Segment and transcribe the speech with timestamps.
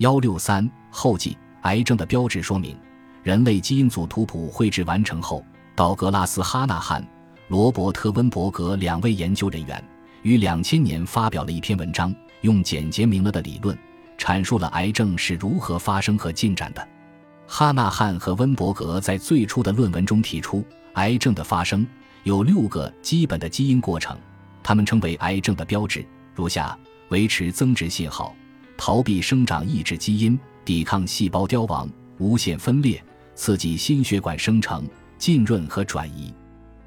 [0.00, 2.74] 幺六三后记：癌症的标志说明。
[3.22, 5.44] 人类基因组图谱绘制完成后，
[5.76, 7.06] 道格拉斯·哈纳汉、
[7.48, 9.84] 罗伯特·温伯格两位研究人员
[10.22, 13.76] 于两千年发表了一篇文章，用简洁明了的理论
[14.16, 16.88] 阐述了癌症是如何发生和进展的。
[17.46, 20.64] 哈纳汉和温伯格在最初的论文中提出，
[20.94, 21.86] 癌症的发生
[22.22, 24.18] 有六个基本的基因过程，
[24.62, 26.02] 他们称为癌症的标志，
[26.34, 26.74] 如下：
[27.10, 28.34] 维持增殖信号、
[28.80, 31.86] 逃避生长抑制基因、抵抗细胞凋亡、
[32.16, 32.98] 无限分裂。
[33.34, 36.32] 刺激心血管生成、浸润和转移。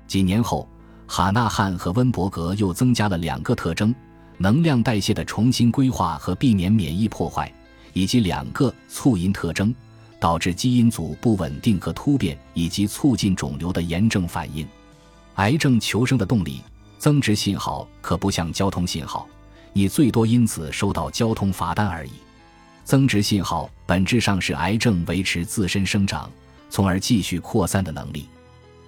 [0.07, 0.67] 几年后，
[1.07, 3.93] 哈纳汉和温伯格又增加了两个特征：
[4.37, 7.51] 能量代谢的重新规划和避免免疫破坏，
[7.93, 9.73] 以及两个促因特征，
[10.19, 14.67] 导致基因组不稳定和突变，以及促进肿瘤的炎症反应。
[15.35, 16.61] 癌症求生的动力
[16.97, 19.27] 增殖信号可不像交通信号，
[19.73, 22.11] 你最多因此收到交通罚单而已。
[22.85, 26.31] 增殖信号本质上是癌症维持自身生长。
[26.69, 28.27] 从而继续扩散的能力，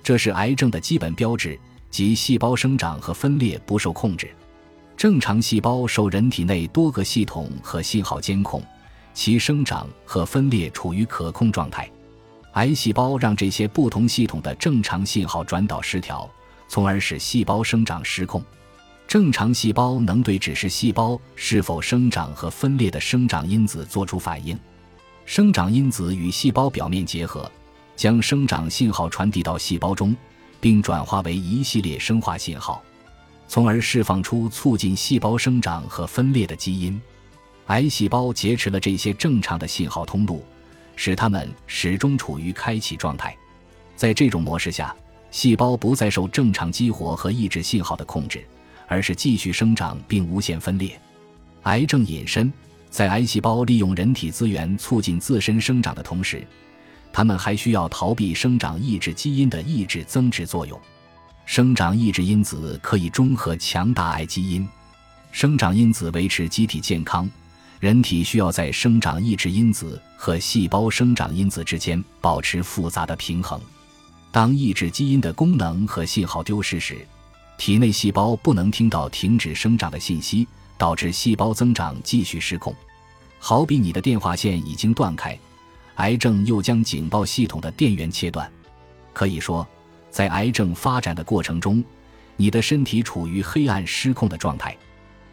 [0.02, 1.56] 这是癌症的基本标志，
[1.92, 4.28] 即细胞生长和分裂不受控制。
[4.98, 8.59] 正常细胞受人体内多个系统和信号监控，
[9.14, 11.88] 其生长和分裂处于可控状态。
[12.54, 16.28] 癌细胞让这些不同系统的正常信号转导失调，
[16.68, 18.44] 从而使细胞生长失控。
[19.08, 24.59] 正常细胞能对指示细胞是否生长和分裂的生长因子做出反应，
[25.25, 27.50] 生长因子与细胞表面结合。
[27.95, 30.14] 将生长信号传递到细胞中，
[30.59, 32.84] 并转化为一系列生化信号，
[33.47, 37.02] 从而释放出促进细胞生长和分裂的基因。
[37.67, 40.44] 癌细胞劫持了这些正常的信号通路，
[40.97, 43.34] 使它们始终处于开启状态。
[43.95, 44.94] 在这种模式下，
[45.31, 48.45] 细胞不再受正常激活和抑制信号的控制，
[48.88, 51.00] 而是继续生长并无限分裂。
[51.64, 52.52] 癌症隐身
[52.89, 56.45] 在癌细胞利用人体资源促进自身生长的同时。
[57.11, 60.78] 它们还需要逃避生长抑制基因的抑制增殖作用。
[61.45, 64.68] 生长抑制因子可以中和强大癌基因。
[65.31, 67.29] 生长因子维持机体健康，
[67.79, 73.62] 人体需要在生长抑制因子和细胞生长因子之间保持复杂的平衡。
[74.31, 77.07] 当抑制基因的功能和信号丢失时，
[77.58, 82.76] 体内细胞不能听到停止生长的信息，导致细胞增长继续失控。
[83.40, 85.38] 好比你的电话线已经断开。
[85.96, 88.52] 癌症又将警报系统的电源切断，
[89.14, 89.66] 可以说，
[90.10, 91.82] 在癌症发展的过程中，
[92.36, 94.76] 你的身体处于黑暗失控的状态。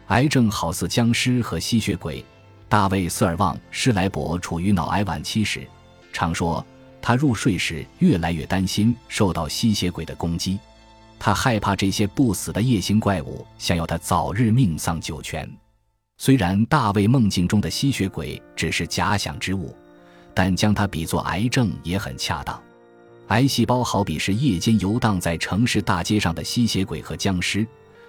[0.07, 2.23] 癌症好似僵尸和吸血鬼。
[2.69, 5.67] 大卫·斯尔旺·施莱伯处于脑癌晚期时，
[6.13, 6.65] 常说
[7.01, 10.57] 他入睡时越来越担心受到吸血鬼的攻击，
[11.25, 15.49] 他害怕这些不死的夜行怪物想要他早日命丧九泉。
[16.17, 19.73] 虽然大卫梦境中的吸血鬼只是假想之物。
[20.35, 22.59] 但将它比作癌症也很恰当。
[23.27, 27.65] 癌细胞好比是夜间游荡在城市大街上的吸血鬼和僵尸，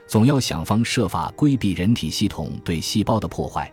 [0.07, 3.71] 总要想方设法规避人体系统对细胞的破坏，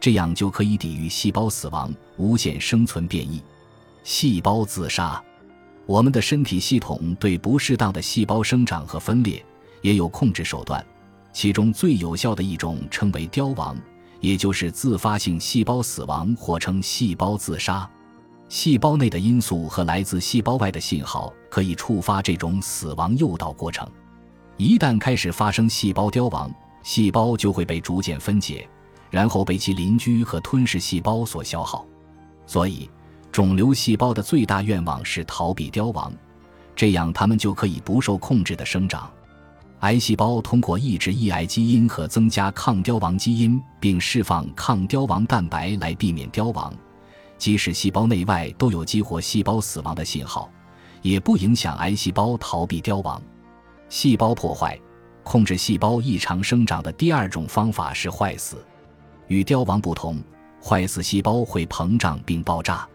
[0.00, 3.42] 这样就可以抵御细胞死亡、无限生存变异。
[4.02, 5.22] 细胞自杀，
[5.90, 9.44] 我们的身体系统对不适当的细胞生长和分裂
[9.82, 10.86] 也有控制手段，
[11.32, 13.76] 其中最有效的一种称为凋亡。
[14.20, 17.90] 也就是自发性细胞死亡，或称细胞自杀。
[18.48, 23.84] 细胞内的因素和来自细胞外的信号可以触发这种死亡诱导过程。
[24.58, 26.48] 一旦开始发生细胞凋亡，
[26.84, 28.68] 细胞就会被逐渐分解，
[29.10, 31.84] 然后被其邻居和吞噬细胞所消耗。
[32.46, 32.88] 所以，
[33.32, 36.12] 肿瘤细胞的最大愿望是逃避凋亡，
[36.74, 39.10] 这样它们就可以不受控制的生长。
[39.80, 46.74] 癌细胞通过抑制抑癌基因和增加抗凋亡基因，并释放抗凋亡蛋白来避免凋亡，
[47.38, 50.50] 即使细胞内外都有激活细胞死亡的信号，
[51.00, 53.22] 也不影响癌细胞逃避凋亡。
[53.88, 54.78] 细胞破坏
[55.22, 58.62] 控制细胞异常生长的第二种方法是坏死。
[59.28, 60.20] 与凋亡不同，
[60.62, 62.86] 坏死细胞会膨胀并爆炸。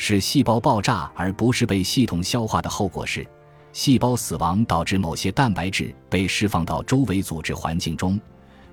[0.00, 3.26] 使细胞爆炸而不是被系统消化的后果是。
[3.72, 8.18] 细胞死亡导致某些蛋白质被释放到周围组织环境中，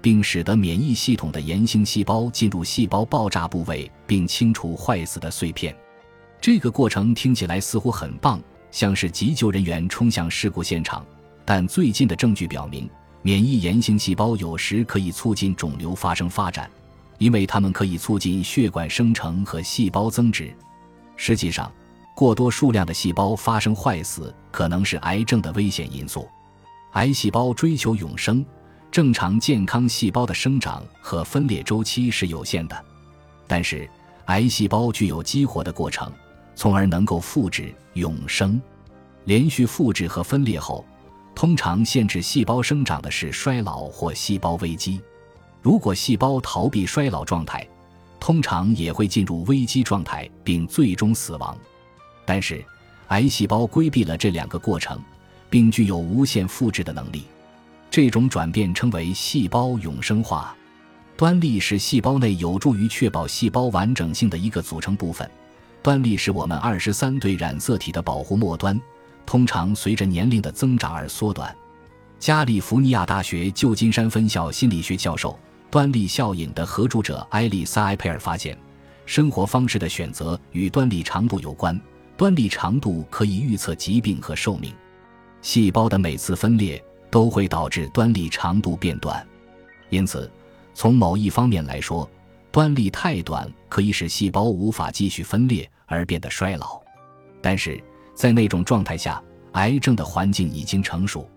[0.02, 5.76] 并使得免疫系统的炎性细胞进入细胞爆炸部位并清除坏死的碎片。
[6.40, 8.40] 这个过程听起来似乎很棒，
[8.70, 11.04] 像是急救人员冲向事故现场。
[11.44, 12.88] 但最近的证据表明，
[13.24, 16.70] 免疫炎性细胞有时可以促进肿瘤发生发展，
[17.18, 20.56] 因为它们可以促进血管生成和细胞增殖。
[21.16, 21.72] 实际上，
[22.16, 26.28] 过多数量的细胞发生坏死，可能是癌症的危险因素。
[26.94, 28.46] 癌细胞追求永生，
[28.90, 32.86] 正常健康细胞的生长和分裂周期是有限的。
[33.48, 33.90] 但是，
[34.26, 36.12] 癌细胞具有激活的过程，
[36.56, 38.62] 从而能够复制永生。
[39.26, 40.86] 连续复制和分裂后，
[41.34, 45.02] 通常限制细胞生长的是衰老或细胞危机。
[45.62, 47.68] 如果细胞逃避衰老状态，
[48.26, 51.56] 通常也会进入危机状态并最终死亡。
[52.26, 52.66] 但是，
[53.10, 55.00] 癌细胞规避了这两个过程，
[55.48, 57.26] 并具有无限复制的能力。
[57.92, 60.56] 这种转变称为细胞永生化。
[61.16, 65.30] 端粒是细胞内有助于确保细胞完整性的一个组成部分。
[65.84, 68.82] 端粒是我们二十三对染色体的保护末端。
[69.24, 71.56] 通常随着年龄的增长而缩短。
[72.18, 75.38] 加利福尼亚大学旧金山分校心理学教授、
[75.70, 78.58] 端粒效应的合著者埃丽莎·埃佩尔发现，
[79.06, 81.80] 生活方式的选择与端粒长度有关。
[82.18, 84.74] 端粒长度可以预测疾病和寿命。
[85.42, 86.82] 细胞的每次分裂
[87.12, 89.28] 都会导致端粒长度变短，
[89.90, 90.32] 因此，
[90.74, 92.10] 从某一方面来说，
[92.52, 96.82] 端粒太短可以使细胞无法继续分裂而变得衰老。
[97.42, 97.84] 但是，
[98.14, 99.22] 在那种状态下，
[99.52, 101.30] 癌症的环境已经成熟。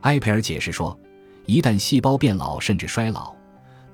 [0.00, 0.98] 埃培尔解释说，
[1.44, 3.32] 一旦细胞变老甚至衰老，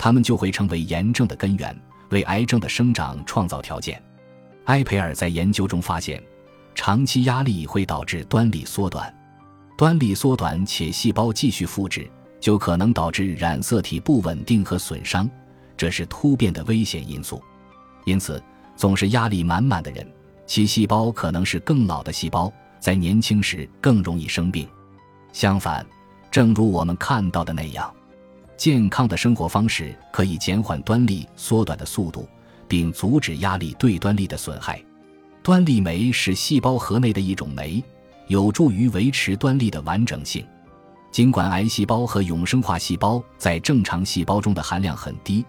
[0.04, 4.02] 它们就会成为炎症的根源，为癌症的生长创造条件。
[4.64, 6.20] 埃培尔在研究中发现，
[6.75, 9.14] 长期压力会导致端粒缩短，
[9.78, 12.10] 端粒缩短且细胞继续复制，
[12.40, 15.31] 就可能导致染色体不稳定和损伤，
[15.76, 17.40] 这是突变的危险因素。
[18.04, 18.43] 因此，
[18.75, 20.04] 总是压力满满的人。
[20.49, 24.69] 其细胞可能是更老的细胞，在年轻时更容易生病。
[25.32, 25.87] 相反，
[26.28, 27.94] 正如我们看到的那样，
[28.62, 32.29] 健康的生活方式可以减缓端粒缩短的速度，
[32.69, 34.81] 并阻止压力对端粒的损害。
[35.43, 37.82] 端粒酶是细胞核内的一种酶，
[38.29, 40.47] 有助于维持端粒的完整性。
[41.11, 45.44] 尽管癌细胞和永生化细胞在正常细胞中的含量很低，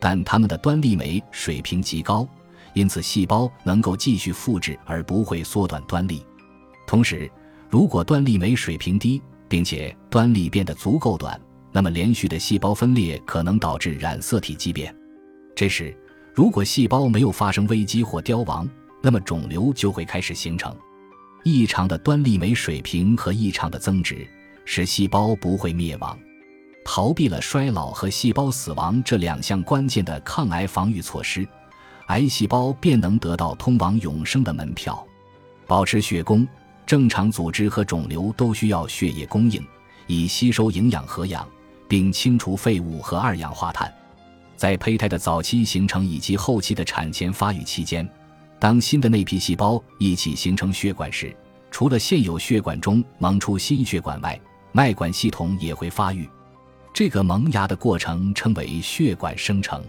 [0.00, 2.26] 但它们的端粒酶水平极高。
[2.72, 6.24] 因此，细胞能够继续复制而不会缩短端粒。
[6.86, 7.30] 同时，
[7.68, 9.20] 如果端粒酶水平低，
[9.50, 11.38] 并且端粒变得足够短，
[11.74, 14.94] 那么连续的细胞分裂可能导致染色体畸变。
[15.56, 15.92] 这时，
[16.32, 18.68] 如果细胞没有发生危机或凋亡，
[19.02, 20.72] 那么肿瘤就会开始形成。
[21.42, 24.24] 异常的端粒酶水平和异常的增值
[24.64, 26.16] 使细胞不会灭亡。
[26.84, 31.46] 逃避了衰老和细胞死亡这两项关键的抗癌防御措施。
[32.06, 35.04] 癌细胞便能得到通往永生的门票。
[35.66, 36.46] 保持血供，
[36.86, 39.60] 正常组织和肿瘤都需要血液供应，
[40.06, 41.48] 以吸收营养和氧，
[41.88, 43.92] 并清除废物和二氧化碳。
[44.56, 48.08] 在胚胎的早期形成以及后期的产前发育期间，
[48.58, 51.34] 当新的内皮细胞一起形成血管时，
[51.70, 54.40] 除了现有血管中萌出新血管外，
[54.72, 56.28] 脉管系统也会发育。
[56.92, 59.82] 这个萌芽的过程称为血管生成。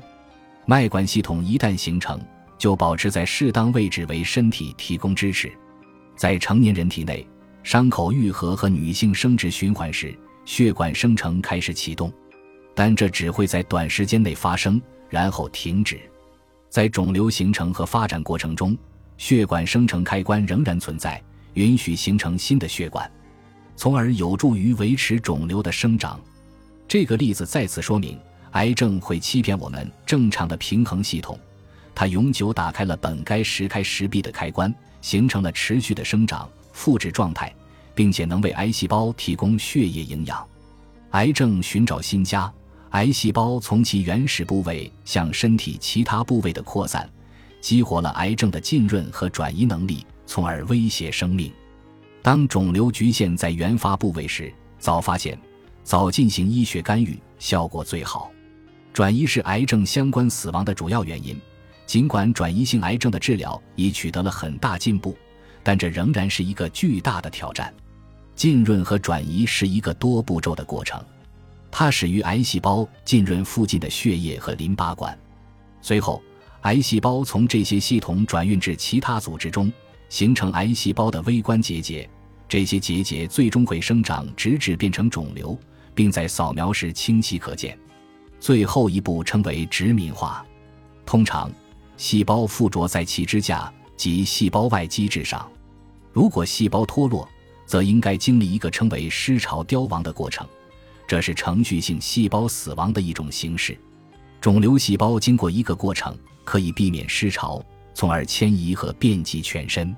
[0.66, 2.20] 脉管系统一旦形成，
[2.58, 5.52] 就保持在适当位置，为身体提供支持。
[6.16, 7.26] 在成年人体内，
[7.62, 12.12] 伤口愈合和女性生殖循环时，血管生成开始启动，
[12.74, 16.00] 但这只会在短时间内发生，然后停止。
[16.70, 18.78] 在肿瘤形成和发展过程中，
[19.18, 21.22] 血管生成开关仍然存在，
[21.54, 23.10] 允许形成新的血管，
[23.76, 26.20] 从而有助于维持肿瘤的生长。
[26.88, 28.18] 这个例子再次说明。
[28.52, 31.38] 癌症会欺骗我们正常的平衡系统，
[31.94, 37.54] 它永久打开了本该时开时闭的开关，形成了持续的生长、复制状态，
[37.96, 40.46] 并且能为癌细胞提供血液营养。
[41.12, 42.52] 癌症寻找新家，
[42.90, 47.10] 癌细胞从其原始部位向身体其他部位的扩散，
[47.62, 51.52] 激活了癌症的浸润和转移能力，从而威胁生命。
[52.22, 55.40] 当肿瘤局限在原发部位时，早发现、
[55.84, 58.30] 早进行医学干预，效果最好。
[58.92, 61.40] 转移是癌症相关死亡的主要原因。
[61.86, 65.16] 尽管转移性癌症的治疗已取得了很大进步，
[65.62, 67.72] 但这仍然是一个巨大的挑战。
[68.36, 71.04] 浸润和转移是一个多步骤的过程，
[71.72, 75.18] 它始于癌细胞浸润附近的血液和淋巴管，
[75.82, 76.22] 随后
[76.62, 79.72] 癌细胞从这些系统转运至其他组织中，
[80.10, 82.08] 形成癌细胞的微观结节。
[82.48, 85.58] 这些结节最终会生长，直至变成肿瘤，
[85.96, 87.78] 并在扫描时清晰可见。
[88.40, 90.46] 最后一步称为殖民化，
[91.06, 91.52] 通常
[91.98, 95.50] 细胞附着在其支架及细胞外基质上。
[96.14, 97.28] 如果细胞脱落，
[97.66, 100.48] 则应该经历一个称为失潮凋亡的过程，
[101.08, 103.78] 这是程序性细胞死亡的一种形式。
[104.40, 109.96] 肿瘤细胞经过一个过程，可以避免失潮，从而迁移和遍及全身。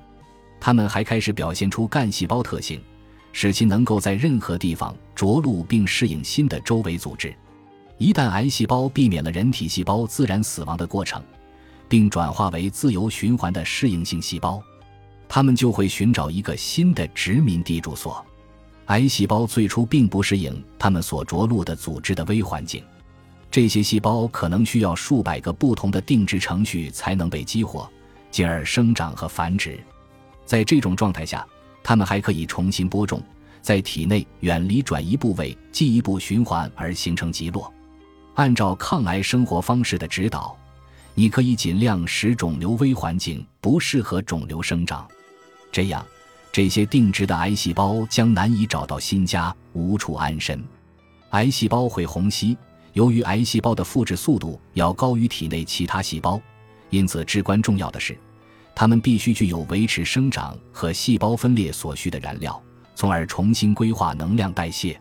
[0.59, 2.81] 它们还开始表现出干细胞特性，
[3.33, 7.35] 使其能够在任何地方着陆并适应新的周围组织。
[7.97, 11.21] 一旦癌细胞避免了人体细胞自然死亡的过程，
[11.89, 14.61] 并转化为自由循环的适应性细胞，
[15.29, 18.25] 他们就会寻找一个新的殖民地住所。
[18.85, 22.81] 癌细胞最初并不适应他们所着陆的组织的微环境，
[23.51, 27.89] 这些细胞可能需要数百个不同的定制程序才能被激活，
[28.31, 29.77] 进而生长和繁殖。
[30.45, 31.45] 在这种状态下，
[31.83, 33.21] 它们还可以重新播种，
[33.61, 37.69] 在体内远离转移部位，进一步循环而形成极落。
[38.35, 40.57] 按照抗癌生活方式的指导，
[41.13, 45.05] 你可以尽量使肿瘤微环境不适合肿瘤生长，
[45.77, 46.03] 这样
[46.51, 50.59] 这些定植的癌细胞将难以找到新家，无处安身。
[51.29, 52.57] 癌细胞会虹吸，
[52.93, 56.41] 由于癌细胞的复制速度要高于体内其他细胞，
[56.89, 58.17] 因此至关重要的是，
[58.73, 62.59] 它们必须具有维持生长和细胞分裂所需的燃料，
[62.95, 64.99] 从而重新规划能量代谢。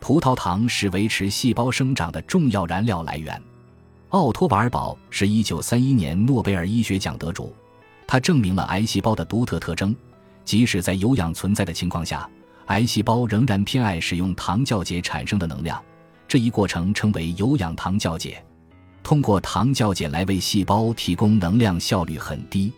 [0.00, 3.38] 葡萄糖是维持细胞生长的重要燃料来源。
[4.08, 7.54] 奥托·瓦尔堡是一九三一年诺贝尔医学奖得主，
[8.06, 9.94] 他证明了癌细胞的独特特征：
[10.46, 12.26] 即使在有氧存在的情况下，
[12.66, 15.82] 癌细胞仍然偏爱使用糖酵解产生的能量。
[16.26, 18.42] 这一过程称为有氧糖酵解。
[19.02, 22.72] 通过糖酵解来为细胞提供能量效率很低。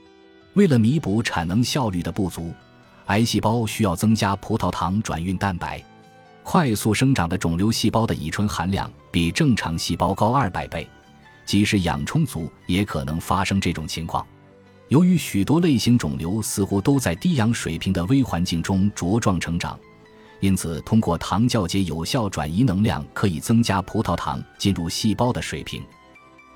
[0.55, 2.53] 为了弥补产能效率的不足，
[3.07, 5.83] 癌细胞需要增加葡萄糖转运蛋白。
[6.43, 10.89] 快速生长的肿瘤细胞的乙醇含量比正常细胞高二百倍，
[11.45, 14.27] 即使氧充足也可能发生这种情况。
[14.89, 19.79] 由于许多类型肿瘤似乎都在低氧水平的微环境中茁壮成长，
[20.41, 25.83] 因此通过糖酵解有效转移能量，可以增加葡萄糖进入细胞的水平。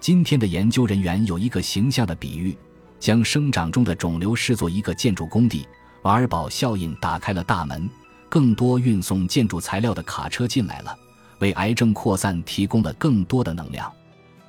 [0.01, 2.57] 今天的研究人员有一个形象的比喻，
[2.99, 5.67] 将生长中的肿瘤视作一个建筑工地，
[6.03, 7.89] 瓦尔堡效应打开了大门。
[8.31, 10.97] 更多运送建筑材料的卡车进来了，
[11.41, 13.93] 为癌症扩散提供了更多的能量。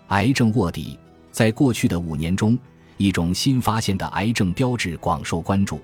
[0.08, 0.98] 癌症卧底，
[1.32, 2.58] 在过去的五年中，
[2.98, 5.82] 一种新发现的癌症标志广受关注，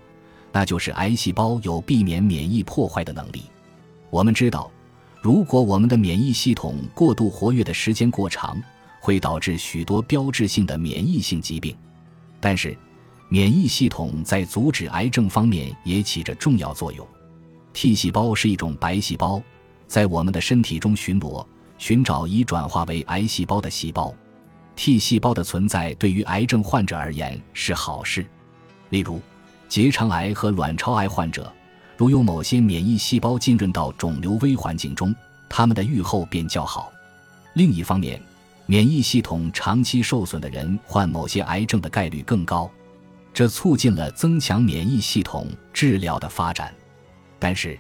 [0.51, 3.43] 那就是癌细胞有避免免疫破坏的能力。
[4.09, 4.71] 我们知道，
[5.21, 8.61] 如果我们的免疫系统过度活跃的时间过长，
[8.99, 11.75] 会导致许多标志性的免疫性疾病。
[12.39, 12.77] 但是，
[13.27, 17.05] 免疫系统在阻止癌症方面也起着重要作用。
[17.73, 19.41] T 细胞是一种白细胞，
[19.87, 21.45] 在我们的身体中巡逻，
[21.77, 24.13] 寻找已转化为癌细胞的细胞。
[24.81, 28.25] T 细胞的存在对于癌症患者而言是好事。
[28.91, 29.19] 例如，
[29.67, 31.51] 结肠癌和卵巢癌患者，
[31.97, 35.13] 如有某些免疫细胞浸润到肿瘤微环境中，
[35.49, 36.93] 他们的预后便较好。
[37.55, 38.21] 另一方面，
[38.67, 42.71] 免疫系统长期受损的人患某些癌症的概率更高，
[43.33, 46.73] 这促进了增强免疫系统治疗的发展。
[47.37, 47.77] 但是，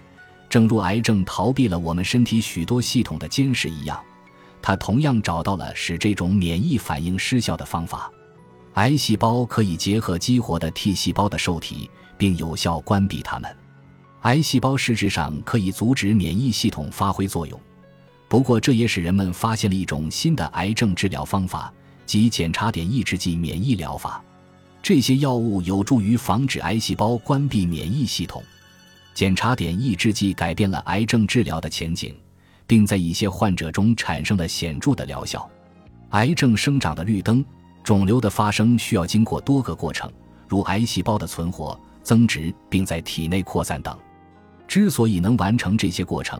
[0.49, 3.97] 正如癌症逃避了我们身体许多系统的监视一样，
[4.61, 8.11] 他同样找到了使这种免疫反应失效的方法。
[8.75, 13.55] 癌细胞可以结合激活的 T 细胞的受体，并有效关闭它们。
[14.21, 17.59] 癌细胞实质上可以阻止免疫系统发挥作用。
[18.27, 21.73] 不过，这也使人们发现了一种新的癌症治疗方法，
[22.05, 24.23] 即检查点抑制剂免疫疗法。
[24.83, 28.43] 这些药物有助于防止癌细胞关闭免疫系统。
[29.13, 32.15] 检查点抑制剂改变了癌症治疗的前景，
[32.69, 35.49] 并在一些患者中产生了显著的疗效。
[36.11, 37.43] 癌症生长的绿灯，
[37.83, 40.07] 肿瘤的发生需要经过多个过程，
[40.47, 43.97] 如癌细胞的存活、增殖，并在体内扩散等。
[44.67, 46.39] 之所以能完成这些过程，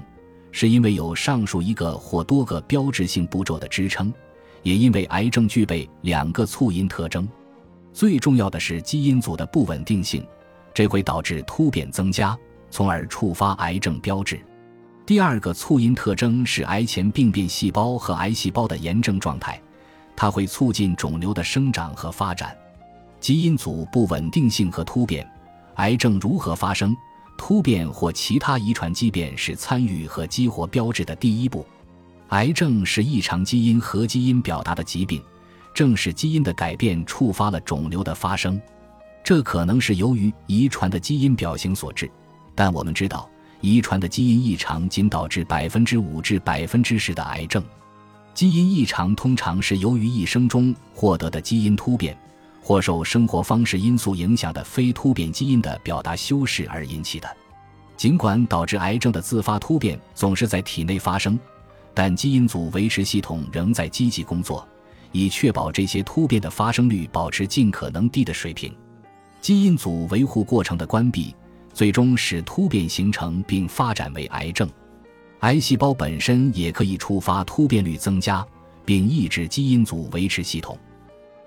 [0.52, 4.14] 是因为有上述一个或多个标志性步骤的支撑，
[4.62, 7.28] 也因为癌症具备两个促因特征。
[7.92, 10.24] 最重要的是基因组的不稳定性，
[10.76, 12.38] 这会导致突变增加。
[12.70, 14.40] 从而触发癌症标志。
[15.10, 19.60] 第二个促因特征是癌前病变细胞和癌细胞的炎症状态，
[20.16, 22.56] 它会促进肿瘤的生长和发展。
[23.20, 25.28] 基因组不稳定性和突变，
[25.78, 26.96] 癌症如何发生？
[27.40, 31.66] 突变或其他遗传畸变是参与和激活标志的第一步。
[32.28, 35.20] 癌症是异常基因和基因表达的疾病，
[35.74, 38.62] 正是基因的改变触发了肿瘤的发生。
[39.24, 42.08] 这可能是由于遗传的基因表型所致。
[42.54, 43.28] 但我们知道，
[43.62, 47.64] 遗传的基因异常仅导致百分之五至百分之十的癌症。
[48.34, 52.18] 基因异常通常是由于一生中获得的基因突变，
[52.62, 57.28] 或受生活方式因素影响的非突变基因的表达修饰而引起的。
[57.98, 61.38] 尽管导致癌症的自发突变总是在体内发生，
[61.94, 64.66] 但基因组维持系统仍在积极工作，
[65.12, 68.74] 以确保这些突变的发生率保持尽可能低的水平。
[69.42, 71.36] 基因组维护过程的关闭。
[71.74, 74.70] 最终使突变形成并发展为癌症，
[75.40, 78.46] 癌细胞本身也可以触发突变率增加，
[78.86, 80.78] 并抑制基因组维持系统。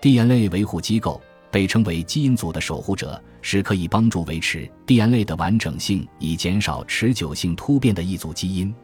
[0.01, 8.75] DNA 维护机构被称为基因组的守护者，是可以帮助维持 DNA 的完整性以减少持久性突变的一组基因。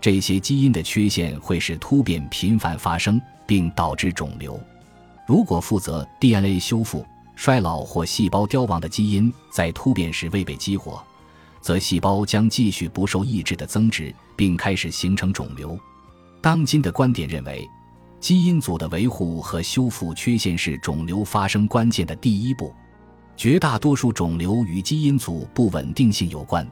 [0.00, 4.60] 这些基因的缺陷会使突变频繁发生，并导致肿瘤。
[5.26, 7.04] 如果负责 DNA 修复、
[7.36, 11.02] 衰老或细胞凋亡的基因在突变时未被激活，
[11.60, 15.78] 则细胞将继续不受抑制的增殖，并开始形成肿瘤。
[16.40, 17.68] 当今的观点认为，
[18.20, 22.72] 基因组的维护和修复缺陷是肿瘤发生关键的第一步。
[23.36, 26.66] 绝大多数肿瘤与基因组不稳定性有关，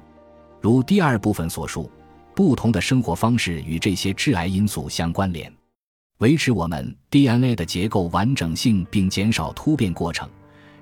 [0.61, 1.91] 如第二部分所述，
[2.37, 5.53] 不同的生活方式与这些致癌因素相关联。
[6.19, 10.29] 维持我们 DNA 的结构完整性并减少突变过程，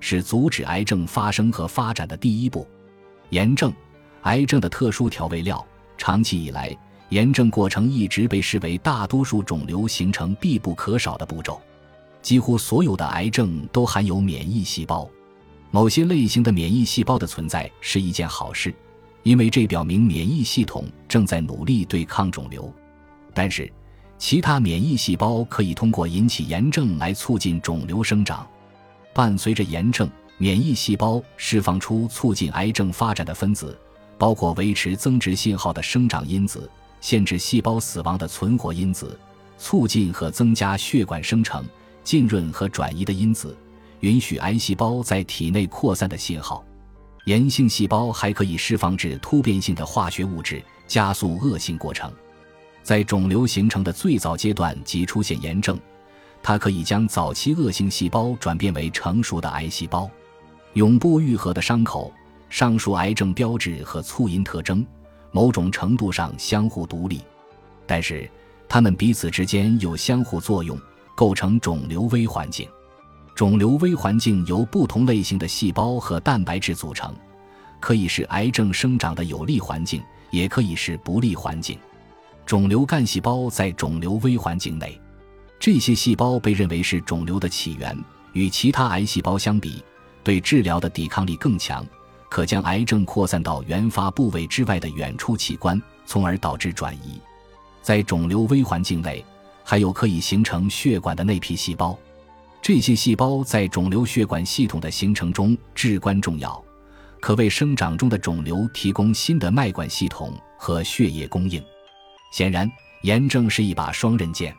[0.01, 2.67] 是阻止癌症发生和发展的第一步。
[3.29, 3.73] 炎症，
[4.23, 5.65] 癌症的特殊调味料，
[5.97, 6.77] 长期以来。
[7.11, 11.61] 炎症过程一直被视为大多数肿瘤形成必不可少的步骤。
[12.23, 15.11] 几乎所有的癌症都含有免疫细胞，
[15.73, 18.73] 某些类型的免疫细胞的存在是一件好事，
[19.25, 22.73] 因为这表明免疫系统正在努力对抗肿瘤。
[23.35, 23.69] 但是，
[24.17, 28.47] 其他免疫细胞可以通过引起炎症来促进肿瘤生长。
[29.13, 33.79] 伴随着炎症，免疫细胞释放出促进癌症发展的分子，
[34.17, 36.69] 包括维持增殖信号的生长因子。
[37.01, 39.19] 限制细胞死亡的存活因子，
[39.57, 41.65] 促进和增加血管生成、
[42.05, 43.57] 浸润和转移的因子，
[44.01, 46.63] 允许癌细胞在体内扩散的信号。
[47.25, 52.13] 炎性细胞还可以释放至突变性的化学物质，加速恶性过程。
[52.83, 55.79] 在肿瘤形成的最早阶段即出现炎症，
[56.43, 60.11] 它可以将早期恶性细胞转变为成熟的癌细胞。
[60.75, 62.13] 永不愈合的伤口，
[62.49, 64.87] 上述癌症标志和促因特征。
[65.33, 67.21] 某种程度上相互独立，
[67.87, 68.29] 但是
[68.69, 70.77] 它们彼此之间有相互作用，
[71.15, 72.69] 构成肿瘤微环境。
[73.37, 77.15] 肿瘤微环境由不同类型的细胞和蛋白质组成，
[77.79, 81.79] 可以是癌症生长的有利环境，也可以是不利环境。
[82.45, 85.01] 肿瘤干细胞在肿瘤微环境内，
[85.61, 87.97] 这些细胞被认为是肿瘤的起源，
[88.33, 89.85] 与其他癌细胞相比，
[90.25, 91.87] 对治疗的抵抗力更强。
[92.31, 97.21] 可将癌症扩散到原发部位之外的远处器官，从而导致转移。
[97.83, 99.23] 在肿瘤微环境内，
[99.63, 101.99] 还有可以形成血管的内皮细胞，
[102.63, 106.63] 这些细胞在肿瘤血管系统的形成中至关重要，
[107.21, 111.63] 可为生长中的肿瘤提供新的脉管系统和血液供应。
[112.33, 112.71] 显然，
[113.03, 114.55] 炎症是一把双刃剑。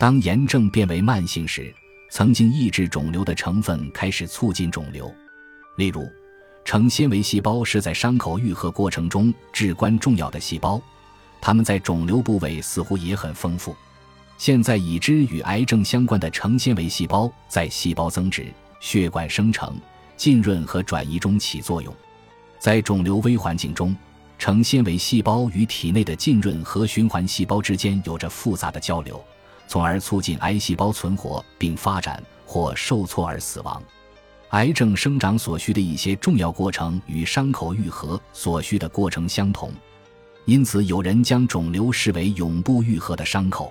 [0.00, 1.74] 当炎症变为慢性时，
[2.08, 5.12] 曾经抑制肿瘤的成分开始促进肿瘤，
[5.76, 6.08] 例如。
[6.64, 10.80] 成纤维细胞是在伤口愈合过程中至关重要的细胞，
[11.40, 13.74] 它们在肿瘤部位似乎也很丰富。
[14.36, 18.46] 现在已知与癌症相关的成纤维细胞在细胞增殖、
[18.80, 19.80] 血管生成、
[20.14, 21.92] 浸润和转移中起作用。
[22.60, 23.96] 在肿瘤微环境中，
[24.38, 29.24] 成纤维细胞与体内的浸润和循环细胞之间有着复杂的交流，
[29.68, 33.80] 从而促进癌细胞存活并发展或受挫而死亡。
[34.50, 39.70] 癌症生长所需的一些重要过程与伤口愈合所需的过程相同，
[40.46, 43.70] 因此有人将肿瘤视为永不愈合的伤口。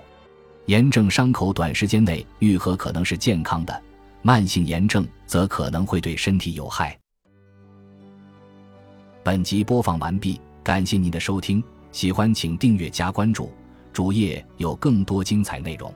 [0.66, 3.82] 炎症伤口短时间内愈合可能是健康的，
[4.22, 6.96] 慢性炎症则可能会对身体有害。
[9.24, 13.52] 本集播放完毕，感谢您的收听，喜欢请订阅加关注，
[13.92, 15.92] 主页有更多精彩内容。